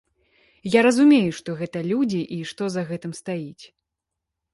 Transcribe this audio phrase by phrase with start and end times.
[0.75, 3.63] Я разумею, што гэта людзі і што за гэтым стаіць.